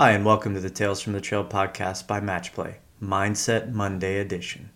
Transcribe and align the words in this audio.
Hi, 0.00 0.12
and 0.12 0.24
welcome 0.24 0.54
to 0.54 0.60
the 0.60 0.70
Tales 0.70 1.02
from 1.02 1.12
the 1.12 1.20
Trail 1.20 1.44
podcast 1.44 2.06
by 2.06 2.20
Matchplay, 2.22 2.76
Mindset 3.02 3.70
Monday 3.70 4.18
edition. 4.18 4.70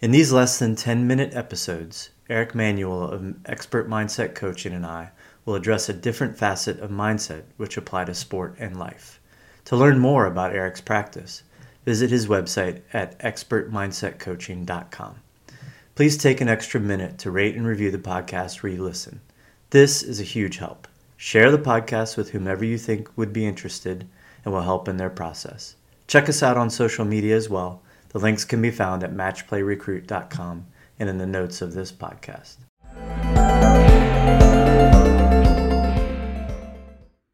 In 0.00 0.12
these 0.12 0.30
less 0.30 0.60
than 0.60 0.76
10 0.76 1.04
minute 1.04 1.34
episodes, 1.34 2.10
Eric 2.30 2.54
Manuel 2.54 3.08
of 3.08 3.34
Expert 3.44 3.90
Mindset 3.90 4.36
Coaching 4.36 4.72
and 4.72 4.86
I 4.86 5.10
will 5.44 5.56
address 5.56 5.88
a 5.88 5.92
different 5.92 6.38
facet 6.38 6.78
of 6.78 6.92
mindset 6.92 7.42
which 7.56 7.76
apply 7.76 8.04
to 8.04 8.14
sport 8.14 8.54
and 8.56 8.78
life. 8.78 9.20
To 9.64 9.74
learn 9.74 9.98
more 9.98 10.26
about 10.26 10.54
Eric's 10.54 10.80
practice, 10.80 11.42
visit 11.84 12.10
his 12.10 12.28
website 12.28 12.82
at 12.92 13.18
expertmindsetcoaching.com. 13.18 15.16
Please 15.96 16.16
take 16.16 16.40
an 16.40 16.48
extra 16.48 16.78
minute 16.78 17.18
to 17.18 17.32
rate 17.32 17.56
and 17.56 17.66
review 17.66 17.90
the 17.90 17.98
podcast 17.98 18.62
where 18.62 18.70
you 18.70 18.84
listen. 18.84 19.22
This 19.70 20.04
is 20.04 20.20
a 20.20 20.22
huge 20.22 20.58
help. 20.58 20.86
Share 21.16 21.50
the 21.50 21.58
podcast 21.58 22.16
with 22.16 22.30
whomever 22.30 22.64
you 22.64 22.78
think 22.78 23.08
would 23.18 23.32
be 23.32 23.44
interested 23.44 24.06
and 24.44 24.52
will 24.52 24.62
help 24.62 24.88
in 24.88 24.96
their 24.96 25.10
process. 25.10 25.76
Check 26.06 26.28
us 26.28 26.42
out 26.42 26.56
on 26.56 26.70
social 26.70 27.04
media 27.04 27.36
as 27.36 27.48
well. 27.48 27.82
The 28.10 28.18
links 28.18 28.44
can 28.44 28.60
be 28.60 28.70
found 28.70 29.02
at 29.02 29.14
matchplayrecruit.com 29.14 30.66
and 30.98 31.08
in 31.08 31.18
the 31.18 31.26
notes 31.26 31.62
of 31.62 31.72
this 31.72 31.90
podcast. 31.90 32.56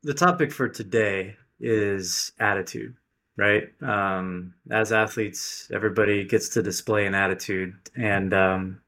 The 0.03 0.15
topic 0.15 0.53
for 0.53 0.69
today 0.69 1.37
is 1.61 2.33
attitude, 2.39 2.97
right? 3.37 3.65
Um, 3.83 4.55
as 4.71 4.93
athletes, 4.93 5.69
everybody 5.75 6.25
gets 6.25 6.51
to 6.51 6.63
display 6.63 7.07
an 7.07 7.15
attitude. 7.15 7.75
And 7.97 8.33
um, 8.33 8.81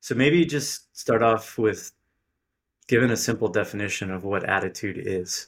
so 0.00 0.14
maybe 0.14 0.44
just 0.44 0.94
start 0.98 1.22
off 1.22 1.56
with 1.56 1.92
giving 2.88 3.10
a 3.10 3.16
simple 3.16 3.48
definition 3.48 4.10
of 4.10 4.24
what 4.24 4.48
attitude 4.48 4.98
is. 4.98 5.46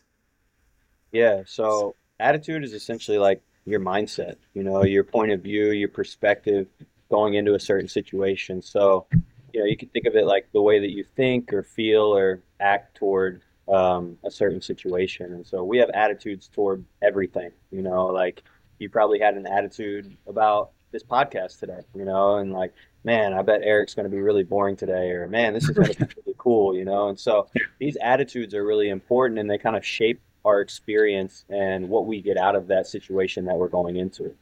Yeah, 1.13 1.43
so 1.45 1.97
attitude 2.21 2.65
is 2.65 2.73
essentially 2.73 3.19
like 3.19 3.43
your 3.65 3.81
mindset, 3.81 4.37
you 4.55 4.63
know, 4.63 4.85
your 4.85 5.05
point 5.05 5.33
of 5.33 5.43
view, 5.43 5.71
your 5.71 5.89
perspective 5.89 6.67
going 7.11 7.35
into 7.35 7.55
a 7.55 7.61
certain 7.61 7.89
situation. 7.89 8.63
So, 8.63 9.07
you 9.53 9.61
know, 9.61 9.67
you 9.67 9.77
can 9.77 9.89
think 9.89 10.07
of 10.07 10.15
it 10.15 10.27
like 10.27 10.49
the 10.53 10.63
way 10.63 10.79
that 10.81 10.91
you 10.91 11.05
think 11.17 11.53
or 11.53 11.63
feel 11.63 12.17
or 12.17 12.43
act 12.61 12.97
toward 12.97 13.43
um, 13.69 14.17
a 14.25 14.31
certain 14.31 14.61
situation. 14.61 15.33
And 15.33 15.47
so 15.47 15.65
we 15.65 15.79
have 15.79 15.91
attitudes 15.91 16.49
toward 16.49 16.85
everything, 17.03 17.51
you 17.71 17.83
know, 17.83 18.07
like 18.07 18.43
you 18.79 18.89
probably 18.89 19.21
had 19.21 19.35
an 19.35 19.47
attitude 19.47 20.17
about 20.27 20.71
this 20.93 21.05
podcast 21.05 21.61
today, 21.61 21.81
you 21.95 22.05
know, 22.05 22.37
and 22.37 22.53
like, 22.53 22.75
man, 23.05 23.33
I 23.33 23.43
bet 23.43 23.61
Eric's 23.63 23.95
going 23.95 24.11
to 24.11 24.15
be 24.15 24.21
really 24.21 24.43
boring 24.43 24.77
today, 24.77 25.11
or 25.11 25.29
man, 25.29 25.55
this 25.55 25.65
is 25.65 25.71
going 25.71 25.93
to 25.93 26.07
be 26.07 26.15
really 26.27 26.37
cool, 26.39 26.77
you 26.77 26.85
know. 26.85 27.09
And 27.09 27.19
so 27.19 27.49
these 27.79 27.97
attitudes 28.03 28.55
are 28.55 28.65
really 28.65 28.89
important 28.89 29.39
and 29.39 29.49
they 29.49 29.59
kind 29.59 29.77
of 29.77 29.85
shape 29.85 30.21
our 30.45 30.61
experience 30.61 31.45
and 31.49 31.89
what 31.89 32.07
we 32.07 32.21
get 32.21 32.37
out 32.37 32.57
of 32.57 32.67
that 32.69 32.87
situation 32.87 33.45
that 33.47 33.57
we're 33.57 33.69
going 33.69 33.97
into. 33.97 34.35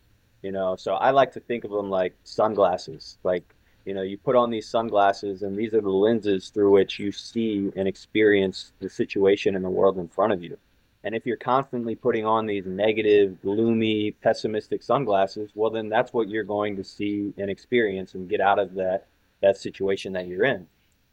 You 0.43 0.53
know, 0.53 0.77
so 0.77 0.95
I 0.95 1.11
like 1.11 1.33
to 1.33 1.41
think 1.41 1.65
of 1.65 1.71
them 1.71 1.91
like 1.91 2.15
sunglasses. 2.25 3.19
Like, 3.25 3.43
you 3.85 3.95
know, 3.95 4.03
you 4.03 4.17
put 4.19 4.37
on 4.37 4.51
these 4.51 4.69
sunglasses 4.69 5.43
and 5.43 5.57
these 5.57 5.75
are 5.75 5.81
the 5.81 5.91
lenses 5.91 6.51
through 6.51 6.71
which 6.71 6.99
you 6.99 7.11
see 7.11 7.73
and 7.75 7.89
experience 7.89 8.73
the 8.79 8.89
situation 8.89 9.57
in 9.57 9.63
the 9.63 9.71
world 9.71 9.99
in 9.99 10.09
front 10.09 10.33
of 10.33 10.43
you. 10.43 10.57
And 11.05 11.15
if 11.15 11.27
you're 11.27 11.37
constantly 11.37 11.95
putting 11.95 12.27
on 12.27 12.47
these 12.47 12.67
negative, 12.67 13.41
gloomy, 13.43 14.13
pessimistic 14.13 14.83
sunglasses, 14.83 15.51
well 15.55 15.71
then 15.71 15.89
that's 15.89 16.13
what 16.13 16.29
you're 16.29 16.45
going 16.45 16.77
to 16.77 16.85
see 16.85 17.33
and 17.39 17.51
experience 17.51 18.15
and 18.15 18.29
get 18.29 18.41
out 18.41 18.59
of 18.59 18.75
that 18.75 19.07
that 19.41 19.57
situation 19.57 20.13
that 20.13 20.27
you're 20.27 20.45
in. 20.45 20.67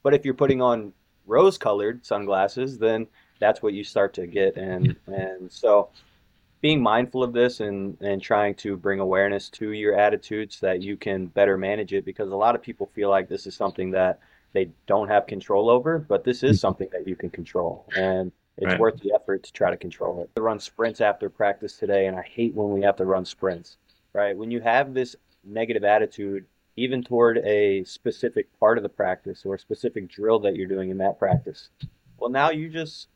But 0.03 0.13
if 0.13 0.25
you're 0.25 0.33
putting 0.33 0.61
on 0.61 0.93
rose-colored 1.27 2.05
sunglasses, 2.05 2.77
then 2.77 3.07
that's 3.39 3.61
what 3.61 3.73
you 3.73 3.83
start 3.83 4.13
to 4.13 4.27
get 4.27 4.55
and 4.55 4.95
and 5.07 5.51
so 5.51 5.89
being 6.61 6.81
mindful 6.81 7.23
of 7.23 7.33
this 7.33 7.59
and 7.59 7.97
and 8.01 8.21
trying 8.21 8.55
to 8.55 8.77
bring 8.77 8.99
awareness 8.99 9.49
to 9.49 9.71
your 9.71 9.97
attitudes 9.97 10.57
so 10.57 10.67
that 10.67 10.81
you 10.81 10.97
can 10.97 11.27
better 11.27 11.57
manage 11.57 11.93
it 11.93 12.05
because 12.05 12.31
a 12.31 12.35
lot 12.35 12.55
of 12.55 12.61
people 12.61 12.89
feel 12.93 13.09
like 13.09 13.27
this 13.29 13.45
is 13.45 13.55
something 13.55 13.91
that 13.91 14.19
they 14.53 14.69
don't 14.87 15.09
have 15.09 15.27
control 15.27 15.69
over 15.69 15.99
but 15.99 16.23
this 16.23 16.43
is 16.43 16.59
something 16.59 16.87
that 16.91 17.07
you 17.07 17.15
can 17.15 17.29
control 17.29 17.85
and 17.95 18.31
it's 18.57 18.67
right. 18.67 18.79
worth 18.79 19.01
the 19.01 19.13
effort 19.13 19.43
to 19.43 19.51
try 19.51 19.69
to 19.69 19.77
control 19.77 20.21
it. 20.21 20.29
I 20.37 20.39
run 20.39 20.59
sprints 20.59 21.01
after 21.01 21.29
practice 21.29 21.77
today 21.77 22.07
and 22.07 22.17
I 22.17 22.21
hate 22.21 22.53
when 22.53 22.71
we 22.71 22.81
have 22.83 22.95
to 22.97 23.05
run 23.05 23.25
sprints. 23.25 23.77
Right? 24.13 24.37
When 24.37 24.49
you 24.49 24.61
have 24.61 24.93
this 24.93 25.15
negative 25.43 25.83
attitude 25.83 26.45
even 26.77 27.03
toward 27.03 27.37
a 27.39 27.83
specific 27.83 28.47
part 28.59 28.77
of 28.77 28.83
the 28.83 28.89
practice 28.89 29.43
or 29.45 29.55
a 29.55 29.59
specific 29.59 30.09
drill 30.09 30.39
that 30.39 30.55
you're 30.55 30.67
doing 30.67 30.89
in 30.89 30.97
that 30.97 31.19
practice. 31.19 31.69
Well, 32.17 32.29
now 32.29 32.49
you 32.49 32.69
just 32.69 33.07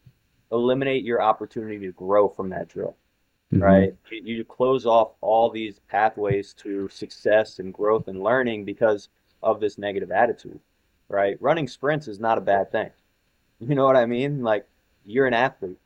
eliminate 0.51 1.03
your 1.03 1.21
opportunity 1.21 1.79
to 1.79 1.91
grow 1.91 2.27
from 2.27 2.49
that 2.49 2.67
drill, 2.67 2.95
mm-hmm. 3.53 3.63
right? 3.63 3.95
You, 4.11 4.43
close 4.43 4.85
off 4.85 5.11
all 5.21 5.49
these 5.49 5.79
pathways 5.87 6.53
to 6.55 6.89
success 6.89 7.59
and 7.59 7.73
growth 7.73 8.07
and 8.07 8.23
learning 8.23 8.65
because 8.65 9.09
of 9.41 9.59
this 9.59 9.77
negative 9.77 10.11
attitude, 10.11 10.59
right? 11.07 11.37
Running 11.39 11.67
sprints 11.67 12.07
is 12.07 12.19
not 12.19 12.37
a 12.37 12.41
bad 12.41 12.71
thing. 12.71 12.91
You 13.61 13.75
know 13.75 13.85
what 13.85 13.97
I 13.97 14.05
mean? 14.05 14.41
Like 14.41 14.65
you're 15.05 15.27
an 15.27 15.33
athlete. 15.33 15.77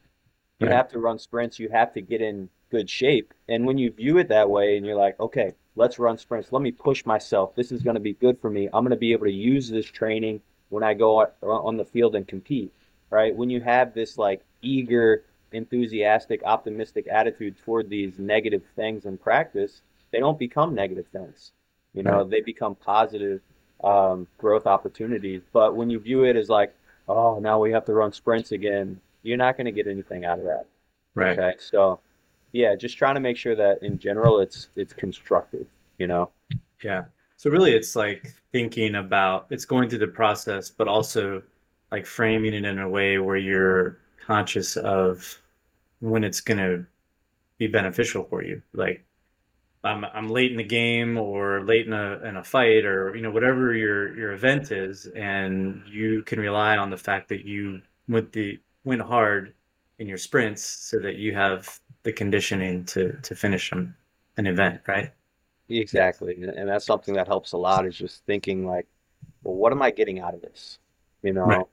You 0.59 0.67
right. 0.67 0.75
have 0.75 0.89
to 0.89 0.99
run 0.99 1.17
sprints. 1.17 1.57
You 1.57 1.69
have 1.69 1.91
to 1.95 2.01
get 2.01 2.21
in 2.21 2.47
good 2.69 2.87
shape. 2.87 3.33
And 3.49 3.65
when 3.65 3.79
you 3.79 3.91
view 3.91 4.19
it 4.19 4.27
that 4.29 4.47
way 4.47 4.77
and 4.77 4.85
you're 4.85 4.95
like, 4.95 5.19
okay, 5.19 5.53
let's 5.75 5.99
run 5.99 6.17
sprints. 6.17 6.51
Let 6.51 6.61
me 6.61 6.71
push 6.71 7.05
myself. 7.05 7.55
This 7.55 7.71
is 7.71 7.81
going 7.81 7.95
to 7.95 7.99
be 7.99 8.13
good 8.13 8.39
for 8.39 8.49
me. 8.49 8.65
I'm 8.67 8.83
going 8.83 8.91
to 8.91 8.95
be 8.95 9.11
able 9.11 9.25
to 9.25 9.31
use 9.31 9.69
this 9.69 9.85
training 9.85 10.41
when 10.69 10.83
I 10.83 10.93
go 10.93 11.27
on 11.41 11.77
the 11.77 11.85
field 11.85 12.15
and 12.15 12.27
compete, 12.27 12.73
right? 13.13 13.35
When 13.35 13.49
you 13.49 13.61
have 13.61 13.93
this 13.93 14.17
like 14.17 14.41
eager, 14.61 15.23
enthusiastic, 15.51 16.41
optimistic 16.43 17.07
attitude 17.07 17.55
toward 17.63 17.87
these 17.87 18.17
negative 18.17 18.63
things 18.75 19.05
in 19.05 19.17
practice, 19.17 19.81
they 20.11 20.19
don't 20.19 20.39
become 20.39 20.73
negative 20.73 21.05
things. 21.13 21.51
You 21.93 22.01
know, 22.01 22.19
right. 22.19 22.29
they 22.29 22.41
become 22.41 22.73
positive 22.73 23.39
um, 23.83 24.27
growth 24.39 24.65
opportunities. 24.65 25.43
But 25.53 25.75
when 25.75 25.91
you 25.91 25.99
view 25.99 26.23
it 26.23 26.35
as 26.35 26.49
like, 26.49 26.73
oh, 27.07 27.37
now 27.39 27.59
we 27.59 27.71
have 27.71 27.85
to 27.85 27.93
run 27.93 28.11
sprints 28.11 28.51
again, 28.51 28.99
you're 29.21 29.37
not 29.37 29.57
going 29.57 29.65
to 29.65 29.71
get 29.71 29.85
anything 29.85 30.25
out 30.25 30.39
of 30.39 30.45
that. 30.45 30.65
Right. 31.13 31.37
Okay. 31.37 31.53
So, 31.59 31.99
yeah, 32.51 32.75
just 32.75 32.97
trying 32.97 33.13
to 33.13 33.21
make 33.21 33.37
sure 33.37 33.55
that 33.55 33.83
in 33.83 33.99
general 33.99 34.39
it's 34.39 34.69
it's 34.75 34.93
constructive. 34.93 35.67
You 35.99 36.07
know. 36.07 36.31
Yeah. 36.83 37.03
So 37.37 37.51
really, 37.51 37.73
it's 37.73 37.95
like 37.95 38.33
thinking 38.51 38.95
about 38.95 39.45
it's 39.51 39.65
going 39.65 39.89
through 39.89 39.99
the 39.99 40.07
process, 40.07 40.71
but 40.71 40.87
also 40.87 41.43
like 41.93 42.07
framing 42.07 42.55
it 42.55 42.65
in 42.65 42.79
a 42.79 42.89
way 42.89 43.19
where 43.19 43.37
you're 43.37 43.99
conscious 44.27 44.77
of 44.77 45.41
when 46.01 46.25
it's 46.25 46.41
going 46.41 46.59
to 46.59 46.85
be 47.59 47.67
beneficial 47.67 48.25
for 48.25 48.43
you. 48.43 48.61
Like 48.73 49.05
I'm 49.83 50.05
I'm 50.05 50.29
late 50.29 50.51
in 50.51 50.57
the 50.57 50.63
game 50.63 51.17
or 51.17 51.63
late 51.65 51.87
in 51.87 51.93
a 51.93 52.19
in 52.23 52.37
a 52.37 52.43
fight 52.43 52.85
or 52.85 53.15
you 53.15 53.21
know 53.21 53.31
whatever 53.31 53.73
your 53.75 54.17
your 54.17 54.33
event 54.33 54.71
is, 54.71 55.07
and 55.07 55.83
you 55.87 56.23
can 56.23 56.39
rely 56.39 56.77
on 56.77 56.89
the 56.89 56.97
fact 56.97 57.29
that 57.29 57.45
you 57.45 57.81
went 58.07 58.33
the 58.33 58.59
went 58.85 59.01
hard 59.01 59.53
in 59.99 60.07
your 60.07 60.17
sprints 60.17 60.63
so 60.63 60.99
that 60.99 61.17
you 61.17 61.35
have 61.35 61.79
the 62.03 62.13
conditioning 62.13 62.85
to 62.85 63.13
to 63.23 63.35
finish 63.35 63.71
an, 63.73 63.95
an 64.37 64.47
event, 64.47 64.81
right? 64.87 65.11
Exactly, 65.69 66.43
and 66.43 66.67
that's 66.67 66.85
something 66.85 67.15
that 67.15 67.27
helps 67.27 67.53
a 67.53 67.57
lot. 67.57 67.85
Is 67.85 67.97
just 67.97 68.25
thinking 68.25 68.65
like, 68.65 68.87
well, 69.43 69.55
what 69.55 69.71
am 69.71 69.81
I 69.81 69.91
getting 69.91 70.19
out 70.19 70.33
of 70.33 70.41
this? 70.41 70.79
You 71.23 71.33
know, 71.33 71.45
right. 71.45 71.65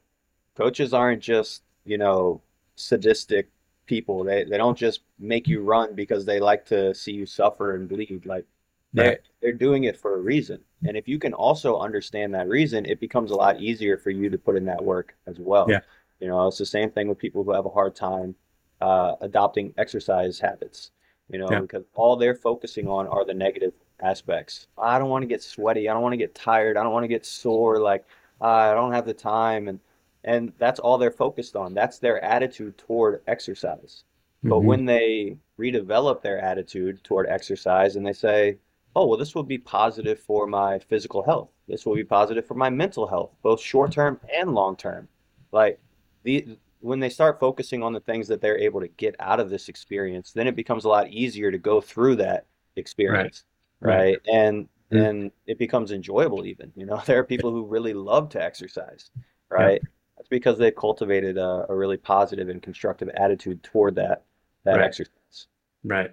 Coaches 0.61 0.93
aren't 0.95 1.23
just 1.23 1.63
you 1.85 1.99
know, 1.99 2.41
sadistic 2.77 3.51
people. 3.87 4.25
They 4.25 4.45
they 4.45 4.57
don't 4.57 4.79
just 4.79 5.01
make 5.19 5.49
you 5.49 5.61
run 5.63 5.95
because 5.95 6.25
they 6.25 6.41
like 6.41 6.65
to 6.67 6.95
see 6.95 7.13
you 7.13 7.27
suffer 7.27 7.75
and 7.75 7.89
bleed. 7.89 8.27
Like 8.27 8.45
they're 8.93 9.09
right. 9.09 9.21
they're 9.43 9.53
doing 9.53 9.85
it 9.85 9.97
for 9.97 10.15
a 10.15 10.21
reason. 10.21 10.61
And 10.87 10.97
if 10.97 11.09
you 11.09 11.19
can 11.19 11.35
also 11.35 11.79
understand 11.79 12.35
that 12.35 12.49
reason, 12.49 12.87
it 12.87 13.01
becomes 13.01 13.31
a 13.31 13.37
lot 13.37 13.61
easier 13.61 13.99
for 13.99 14.11
you 14.11 14.31
to 14.31 14.39
put 14.39 14.57
in 14.57 14.65
that 14.67 14.83
work 14.83 15.15
as 15.27 15.39
well. 15.39 15.67
Yeah. 15.69 15.81
You 16.21 16.29
know, 16.29 16.47
it's 16.47 16.59
the 16.59 16.67
same 16.67 16.91
thing 16.91 17.09
with 17.09 17.19
people 17.19 17.45
who 17.45 17.53
have 17.53 17.67
a 17.67 17.71
hard 17.71 17.95
time 17.95 18.35
uh, 18.81 19.17
adopting 19.21 19.75
exercise 19.79 20.39
habits. 20.39 20.93
You 21.29 21.39
know, 21.39 21.49
yeah. 21.51 21.61
because 21.61 21.85
all 21.95 22.17
they're 22.17 22.35
focusing 22.35 22.89
on 22.89 23.07
are 23.07 23.25
the 23.25 23.35
negative 23.35 23.73
aspects. 24.03 24.67
I 24.77 24.99
don't 24.99 25.09
want 25.09 25.23
to 25.23 25.29
get 25.29 25.43
sweaty. 25.43 25.89
I 25.89 25.93
don't 25.93 26.03
want 26.03 26.13
to 26.13 26.17
get 26.17 26.35
tired. 26.35 26.77
I 26.77 26.83
don't 26.83 26.93
want 26.93 27.05
to 27.05 27.09
get 27.09 27.25
sore. 27.25 27.79
Like 27.79 28.05
uh, 28.41 28.45
I 28.45 28.75
don't 28.75 28.93
have 28.93 29.07
the 29.07 29.15
time. 29.15 29.69
And 29.69 29.79
and 30.25 30.53
that's 30.59 30.81
all 30.81 30.99
they're 30.99 31.11
focused 31.11 31.57
on. 31.57 31.75
That's 31.75 31.99
their 31.99 32.23
attitude 32.23 32.77
toward 32.79 33.23
exercise. 33.27 34.05
Mm-hmm. 34.39 34.49
But 34.49 34.61
when 34.61 34.85
they 34.85 35.37
redevelop 35.59 36.23
their 36.23 36.39
attitude 36.39 37.03
toward 37.05 37.29
exercise 37.29 37.97
and 37.97 38.07
they 38.07 38.13
say, 38.13 38.59
oh, 38.97 39.07
well, 39.07 39.19
this 39.19 39.35
will 39.35 39.45
be 39.45 39.59
positive 39.59 40.19
for 40.19 40.47
my 40.47 40.79
physical 40.79 41.23
health. 41.23 41.51
This 41.69 41.87
will 41.87 41.95
be 41.95 42.05
positive 42.05 42.47
for 42.47 42.55
my 42.55 42.71
mental 42.71 43.07
health, 43.07 43.31
both 43.43 43.61
short 43.61 43.93
term 43.93 44.21
and 44.35 44.55
long 44.55 44.77
term. 44.77 45.09
Like 45.53 45.81
the 46.25 46.59
when 46.81 46.99
they 46.99 47.11
start 47.11 47.39
focusing 47.39 47.83
on 47.83 47.93
the 47.93 48.01
things 48.01 48.27
that 48.29 48.41
they're 48.41 48.59
able 48.59 48.81
to 48.81 48.89
get 48.89 49.15
out 49.21 49.39
of 49.39 49.51
this 49.51 49.69
experience, 49.69 50.33
then 50.33 50.47
it 50.47 50.57
becomes 50.57 50.87
a 50.87 50.89
lot 50.89 51.09
easier 51.11 51.51
to 51.51 51.59
go 51.59 51.81
through 51.81 52.17
that 52.17 52.47
experience. 52.77 53.45
Right. 53.81 53.95
right? 53.95 54.05
right. 54.05 54.19
And 54.35 54.65
mm-hmm. 54.91 54.97
and 54.97 55.31
it 55.47 55.59
becomes 55.59 55.93
enjoyable 55.93 56.45
even. 56.45 56.73
You 56.75 56.87
know, 56.87 57.01
there 57.07 57.19
are 57.19 57.25
people 57.25 57.51
who 57.51 57.65
really 57.65 57.95
love 57.95 58.29
to 58.31 58.43
exercise, 58.43 59.11
right? 59.49 59.81
Yeah 59.83 59.89
that's 60.21 60.29
because 60.29 60.59
they 60.59 60.71
cultivated 60.71 61.39
a, 61.39 61.65
a, 61.71 61.75
really 61.75 61.97
positive 61.97 62.51
and 62.51 62.63
constructive 62.63 63.09
attitude 63.17 63.63
toward 63.63 63.95
that 63.95 64.25
that 64.65 64.77
right. 64.77 64.85
exercise. 64.85 65.47
Right. 65.83 66.13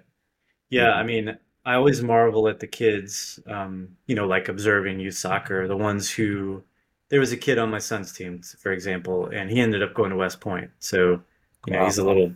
Yeah, 0.70 0.92
I 0.92 1.02
mean, 1.02 1.36
I 1.66 1.74
always 1.74 2.02
marvel 2.02 2.48
at 2.48 2.58
the 2.58 2.66
kids, 2.66 3.38
um, 3.46 3.88
you 4.06 4.14
know, 4.14 4.26
like 4.26 4.48
observing 4.48 4.98
youth 5.00 5.16
soccer, 5.16 5.68
the 5.68 5.76
ones 5.76 6.10
who 6.10 6.62
there 7.10 7.20
was 7.20 7.32
a 7.32 7.36
kid 7.36 7.58
on 7.58 7.70
my 7.70 7.78
son's 7.78 8.10
team, 8.10 8.40
for 8.58 8.72
example, 8.72 9.26
and 9.26 9.50
he 9.50 9.60
ended 9.60 9.82
up 9.82 9.92
going 9.92 10.08
to 10.08 10.16
West 10.16 10.40
Point. 10.40 10.70
So, 10.78 11.20
you 11.66 11.74
know, 11.74 11.84
he's 11.84 11.98
a 11.98 12.04
little 12.04 12.32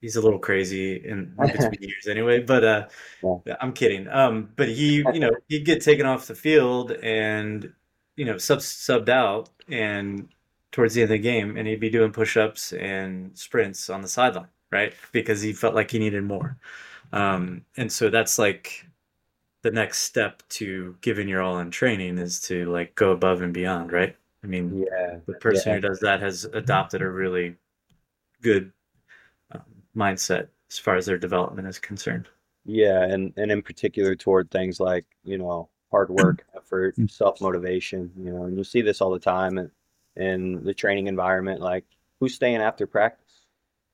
he's 0.00 0.16
a 0.16 0.22
little 0.22 0.38
crazy 0.38 0.96
in, 1.04 1.34
in 1.38 1.46
between 1.52 1.82
years 1.82 2.06
anyway, 2.08 2.40
but 2.40 2.64
uh 2.64 2.88
Yeah. 3.22 3.56
I'm 3.60 3.74
kidding. 3.74 4.08
Um, 4.08 4.48
but 4.56 4.70
he, 4.70 5.04
you 5.12 5.20
know, 5.20 5.32
he'd 5.48 5.66
get 5.66 5.82
taken 5.82 6.06
off 6.06 6.26
the 6.26 6.34
field 6.34 6.92
and, 6.92 7.74
you 8.16 8.24
know, 8.24 8.38
sub 8.38 8.60
subbed 8.60 9.10
out 9.10 9.50
and 9.68 10.30
towards 10.72 10.94
the 10.94 11.02
end 11.02 11.10
of 11.10 11.16
the 11.16 11.18
game 11.18 11.56
and 11.56 11.66
he'd 11.68 11.80
be 11.80 11.90
doing 11.90 12.12
push-ups 12.12 12.72
and 12.74 13.36
sprints 13.36 13.90
on 13.90 14.02
the 14.02 14.08
sideline, 14.08 14.48
right? 14.70 14.94
Because 15.12 15.42
he 15.42 15.52
felt 15.52 15.74
like 15.74 15.90
he 15.90 15.98
needed 15.98 16.24
more. 16.24 16.58
Um, 17.12 17.64
and 17.76 17.92
so 17.92 18.10
that's 18.10 18.38
like 18.38 18.86
the 19.62 19.70
next 19.70 20.00
step 20.00 20.42
to 20.50 20.96
giving 21.02 21.28
your 21.28 21.42
all 21.42 21.58
in 21.60 21.70
training 21.70 22.18
is 22.18 22.40
to 22.42 22.66
like 22.72 22.94
go 22.94 23.12
above 23.12 23.42
and 23.42 23.54
beyond, 23.54 23.92
right? 23.92 24.16
I 24.44 24.46
mean, 24.46 24.78
Yeah, 24.86 25.20
the 25.26 25.34
person 25.34 25.72
yeah, 25.72 25.74
who 25.74 25.80
does 25.80 26.00
that 26.00 26.20
has 26.22 26.44
adopted 26.46 27.02
a 27.02 27.10
really 27.10 27.56
good 28.42 28.72
um, 29.52 29.62
mindset 29.96 30.48
as 30.70 30.78
far 30.78 30.96
as 30.96 31.06
their 31.06 31.18
development 31.18 31.68
is 31.68 31.78
concerned. 31.78 32.28
yeah, 32.64 33.02
and 33.04 33.32
and 33.36 33.50
in 33.50 33.62
particular 33.62 34.14
toward 34.14 34.50
things 34.50 34.80
like, 34.80 35.06
you 35.24 35.38
know, 35.38 35.68
hard 35.90 36.10
work, 36.10 36.44
effort, 36.56 36.98
self-motivation, 37.08 38.12
you 38.16 38.32
know, 38.32 38.44
and 38.44 38.56
you 38.56 38.64
see 38.64 38.82
this 38.82 39.00
all 39.00 39.10
the 39.10 39.18
time 39.18 39.58
in, 39.58 39.70
in 40.20 40.64
the 40.64 40.74
training 40.74 41.06
environment, 41.08 41.60
like 41.60 41.84
who's 42.20 42.34
staying 42.34 42.58
after 42.62 42.86
practice? 42.86 43.46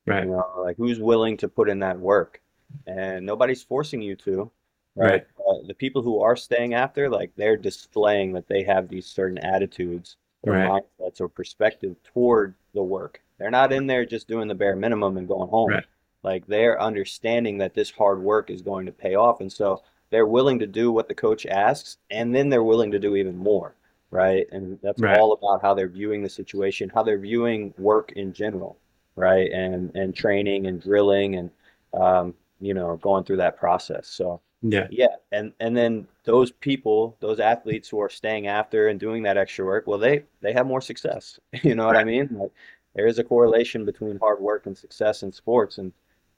right? 0.07 0.25
You 0.25 0.31
know, 0.31 0.45
like 0.65 0.77
who's 0.77 1.01
willing 1.01 1.37
to 1.39 1.49
put 1.49 1.69
in 1.69 1.81
that 1.81 1.99
work? 2.01 2.41
And 2.87 3.27
nobody's 3.27 3.63
forcing 3.63 4.03
you 4.03 4.17
to, 4.17 4.51
right? 4.97 5.13
right, 5.13 5.27
Uh, 5.39 5.67
the 5.67 5.75
people 5.75 6.03
who 6.03 6.21
are 6.21 6.37
staying 6.37 6.75
after, 6.75 7.09
like 7.11 7.33
they're 7.37 7.57
displaying 7.57 8.33
that 8.33 8.49
they 8.49 8.63
have 8.65 8.89
these 8.89 9.07
certain 9.07 9.39
attitudes 9.39 10.17
or 10.43 10.55
right, 10.55 10.59
mindsets 10.59 11.21
or 11.21 11.29
perspective 11.29 11.97
toward 12.05 12.55
the 12.75 12.83
work. 12.83 13.23
They're 13.39 13.51
not 13.51 13.73
in 13.73 13.87
there 13.87 14.05
just 14.07 14.29
doing 14.29 14.49
the 14.49 14.55
bare 14.55 14.77
minimum 14.77 15.17
and 15.17 15.29
going 15.29 15.49
home. 15.51 15.69
right, 15.71 15.85
Like 16.23 16.47
they're 16.47 16.81
understanding 16.81 17.59
that 17.59 17.75
this 17.75 17.91
hard 17.91 18.21
work 18.23 18.51
is 18.51 18.63
going 18.63 18.87
to 18.87 18.93
pay 18.93 19.15
off. 19.15 19.41
And 19.41 19.53
so 19.53 19.83
they're 20.11 20.27
willing 20.27 20.59
to 20.61 20.67
do 20.67 20.93
what 20.93 21.09
the 21.09 21.15
coach 21.15 21.47
asks, 21.47 21.99
and 22.11 22.35
then 22.35 22.49
they're 22.49 22.63
willing 22.63 22.91
to 22.93 22.99
do 22.99 23.17
even 23.17 23.37
more, 23.37 23.75
right? 24.17 24.47
And 24.53 24.79
that's 24.83 25.01
right, 25.01 25.19
all 25.19 25.33
about 25.33 25.63
how 25.63 25.75
they're 25.75 25.89
viewing 25.89 26.23
the 26.23 26.29
situation, 26.29 26.91
how 26.95 27.03
they're 27.03 27.19
viewing 27.19 27.75
work 27.79 28.13
in 28.13 28.33
general, 28.33 28.79
right? 29.15 29.51
And 29.53 29.95
and 29.95 30.15
training 30.15 30.67
and 30.67 30.81
drilling 30.81 31.37
and 31.37 31.51
um, 31.95 32.35
you 32.61 32.75
know, 32.75 32.97
going 32.97 33.25
through 33.25 33.37
that 33.39 33.57
process. 33.57 34.09
So 34.09 34.41
yeah, 34.63 34.89
yeah, 34.91 35.17
and 35.33 35.53
and 35.61 35.77
then 35.77 36.07
those 36.25 36.51
people, 36.51 37.17
those 37.21 37.41
athletes 37.41 37.89
who 37.89 38.01
are 38.01 38.09
staying 38.09 38.47
after 38.47 38.89
and 38.89 38.99
doing 38.99 39.23
that 39.25 39.37
extra 39.37 39.65
work, 39.65 39.87
well, 39.87 39.99
they 39.99 40.25
they 40.41 40.53
have 40.53 40.67
more 40.67 40.81
success. 40.81 41.39
You 41.63 41.75
know 41.75 41.87
what 41.87 41.97
I 41.97 42.05
mean? 42.05 42.29
Like 42.33 42.53
there 42.95 43.07
is 43.07 43.19
a 43.19 43.25
correlation 43.25 43.85
between 43.85 44.19
hard 44.19 44.41
work 44.41 44.67
and 44.67 44.77
success 44.77 45.23
in 45.23 45.33
sports, 45.33 45.79
and 45.79 45.93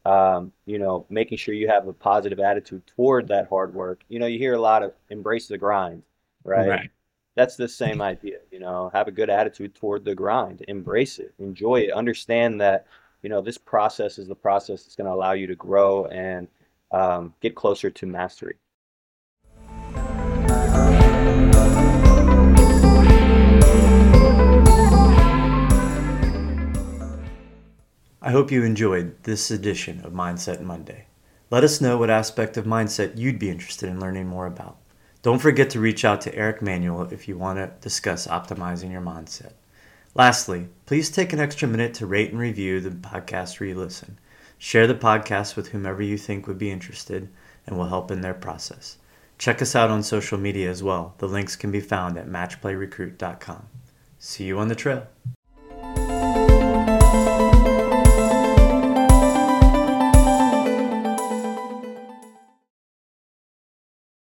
um, 0.04 0.52
you 0.66 0.78
know, 0.78 1.06
making 1.10 1.38
sure 1.38 1.54
you 1.54 1.68
have 1.68 1.86
a 1.86 1.92
positive 1.92 2.40
attitude 2.40 2.82
toward 2.86 3.28
that 3.28 3.48
hard 3.48 3.74
work. 3.74 4.02
You 4.08 4.18
know, 4.18 4.26
you 4.26 4.38
hear 4.38 4.54
a 4.54 4.60
lot 4.60 4.82
of 4.82 4.92
embrace 5.10 5.48
the 5.48 5.58
grind, 5.58 6.02
right? 6.44 6.68
right. 6.68 6.90
That's 7.38 7.54
the 7.54 7.68
same 7.68 8.02
idea, 8.02 8.38
you 8.50 8.58
know, 8.58 8.90
have 8.92 9.06
a 9.06 9.12
good 9.12 9.30
attitude 9.30 9.76
toward 9.76 10.04
the 10.04 10.12
grind, 10.12 10.64
embrace 10.66 11.20
it, 11.20 11.32
enjoy 11.38 11.82
it, 11.82 11.92
understand 11.92 12.60
that, 12.60 12.88
you 13.22 13.30
know, 13.30 13.40
this 13.40 13.56
process 13.56 14.18
is 14.18 14.26
the 14.26 14.34
process 14.34 14.82
that's 14.82 14.96
going 14.96 15.04
to 15.04 15.12
allow 15.12 15.34
you 15.34 15.46
to 15.46 15.54
grow 15.54 16.06
and 16.06 16.48
um, 16.90 17.32
get 17.40 17.54
closer 17.54 17.90
to 17.90 18.06
mastery. 18.06 18.56
I 28.20 28.32
hope 28.32 28.50
you 28.50 28.64
enjoyed 28.64 29.22
this 29.22 29.52
edition 29.52 30.00
of 30.04 30.12
Mindset 30.12 30.60
Monday. 30.60 31.06
Let 31.52 31.62
us 31.62 31.80
know 31.80 31.98
what 31.98 32.10
aspect 32.10 32.56
of 32.56 32.64
mindset 32.64 33.16
you'd 33.16 33.38
be 33.38 33.48
interested 33.48 33.88
in 33.88 34.00
learning 34.00 34.26
more 34.26 34.46
about. 34.46 34.78
Don't 35.22 35.40
forget 35.40 35.70
to 35.70 35.80
reach 35.80 36.04
out 36.04 36.20
to 36.22 36.34
Eric 36.34 36.62
Manuel 36.62 37.12
if 37.12 37.26
you 37.26 37.36
want 37.36 37.58
to 37.58 37.72
discuss 37.80 38.26
optimizing 38.28 38.92
your 38.92 39.00
mindset. 39.00 39.52
Lastly, 40.14 40.68
please 40.86 41.10
take 41.10 41.32
an 41.32 41.40
extra 41.40 41.66
minute 41.68 41.94
to 41.94 42.06
rate 42.06 42.30
and 42.30 42.38
review 42.38 42.80
the 42.80 42.90
podcast 42.90 43.58
where 43.58 43.68
you 43.68 43.74
listen. 43.74 44.18
Share 44.58 44.86
the 44.86 44.94
podcast 44.94 45.56
with 45.56 45.68
whomever 45.68 46.02
you 46.02 46.18
think 46.18 46.46
would 46.46 46.58
be 46.58 46.70
interested 46.70 47.28
and 47.66 47.76
will 47.76 47.86
help 47.86 48.10
in 48.10 48.20
their 48.20 48.34
process. 48.34 48.96
Check 49.38 49.62
us 49.62 49.76
out 49.76 49.90
on 49.90 50.02
social 50.02 50.38
media 50.38 50.70
as 50.70 50.82
well. 50.82 51.14
The 51.18 51.28
links 51.28 51.56
can 51.56 51.70
be 51.70 51.80
found 51.80 52.16
at 52.16 52.28
matchplayrecruit.com. 52.28 53.66
See 54.18 54.44
you 54.44 54.58
on 54.58 54.68
the 54.68 54.74
trail. 54.74 55.06